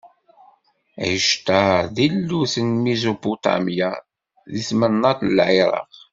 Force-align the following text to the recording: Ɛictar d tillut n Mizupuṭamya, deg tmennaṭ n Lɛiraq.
Ɛictar 1.09 1.79
d 1.95 1.95
tillut 1.95 2.53
n 2.67 2.69
Mizupuṭamya, 2.83 3.91
deg 4.51 4.63
tmennaṭ 4.69 5.17
n 5.23 5.29
Lɛiraq. 5.37 5.91